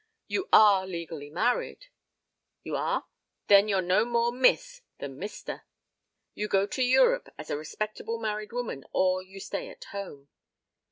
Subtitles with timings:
[0.27, 1.85] You are legally married?
[2.63, 3.05] You are?
[3.45, 5.67] Then you're no more miss than mister.
[6.33, 10.29] You go to Europe as a respectable married woman or you stay at home.